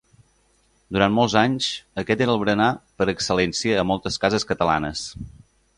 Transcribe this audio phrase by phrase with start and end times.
[0.95, 1.67] Durant molts anys,
[2.03, 2.71] aquest era el berenar
[3.03, 5.07] per excel·lència a moltes cases catalanes.